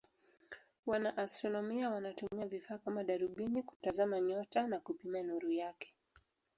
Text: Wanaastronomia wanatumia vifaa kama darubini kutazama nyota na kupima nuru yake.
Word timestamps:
Wanaastronomia 0.85 1.89
wanatumia 1.89 2.47
vifaa 2.47 2.77
kama 2.77 3.03
darubini 3.03 3.63
kutazama 3.63 4.19
nyota 4.19 4.67
na 4.67 4.79
kupima 4.79 5.23
nuru 5.23 5.51
yake. 5.51 5.93